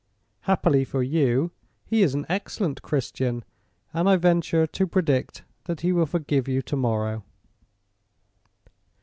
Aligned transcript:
"Happily 0.49 0.83
for 0.83 1.03
you, 1.03 1.51
he 1.85 2.01
is 2.01 2.15
an 2.15 2.25
excellent 2.27 2.81
Christian! 2.81 3.43
and 3.93 4.09
I 4.09 4.15
venture 4.15 4.65
to 4.65 4.87
predict 4.87 5.43
that 5.65 5.81
he 5.81 5.93
will 5.93 6.07
forgive 6.07 6.47
you 6.47 6.63
to 6.63 6.75
morrow." 6.75 7.23